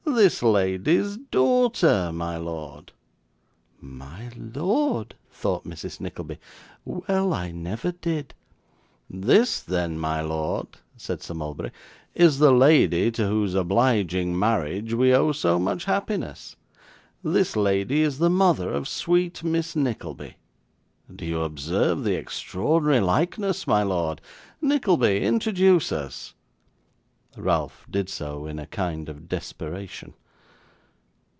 [0.13, 2.91] 'This lady's daughter, my lord.'
[3.79, 6.01] 'My lord!' thought Mrs.
[6.01, 6.37] Nickleby.
[6.83, 8.33] 'Well, I never did'
[9.09, 11.71] 'This, then, my lord,' said Sir Mulberry,
[12.13, 16.57] 'is the lady to whose obliging marriage we owe so much happiness.
[17.23, 20.35] This lady is the mother of sweet Miss Nickleby.
[21.15, 24.19] Do you observe the extraordinary likeness, my lord?
[24.61, 26.33] Nickleby introduce us.'
[27.37, 30.15] Ralph did so, in a kind of desperation.